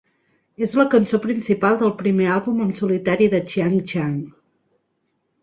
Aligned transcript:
És 0.67 0.71
la 0.77 0.85
cançó 0.93 1.19
principal 1.25 1.77
del 1.81 1.93
primer 1.99 2.31
àlbum 2.37 2.65
en 2.65 2.73
solitari 2.81 3.29
de 3.35 3.43
Xiang 3.53 3.79
Xiang. 3.93 4.19